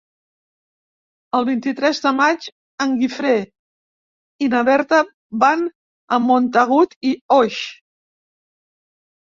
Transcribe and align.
El 1.39 1.43
vint-i-tres 1.49 1.99
de 2.05 2.13
maig 2.19 2.47
en 2.87 2.95
Guifré 3.01 3.35
i 4.47 4.49
na 4.55 4.63
Berta 4.71 5.03
van 5.45 5.63
a 6.19 6.23
Montagut 6.29 6.99
i 7.11 7.13
Oix. 7.41 7.61